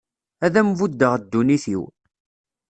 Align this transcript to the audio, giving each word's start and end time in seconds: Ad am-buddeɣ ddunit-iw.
Ad 0.45 0.53
am-buddeɣ 0.59 1.13
ddunit-iw. 1.17 1.83